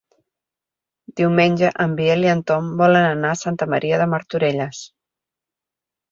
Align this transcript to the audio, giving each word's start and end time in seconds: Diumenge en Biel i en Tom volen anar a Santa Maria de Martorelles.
Diumenge 1.19 1.67
en 1.83 1.91
Biel 1.99 2.25
i 2.27 2.31
en 2.31 2.41
Tom 2.51 2.71
volen 2.79 3.05
anar 3.09 3.33
a 3.33 3.37
Santa 3.41 3.67
Maria 3.75 3.99
de 4.03 4.07
Martorelles. 4.15 4.81